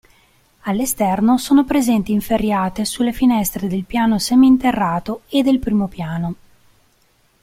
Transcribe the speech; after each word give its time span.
All'esterno 0.63 1.37
sono 1.37 1.63
presenti 1.63 2.11
inferriate 2.11 2.85
sulle 2.85 3.11
finestre 3.13 3.67
del 3.67 3.83
piano 3.83 4.17
seminterrato 4.17 5.21
e 5.29 5.43
del 5.43 5.59
primo 5.59 5.87
piano. 5.87 6.35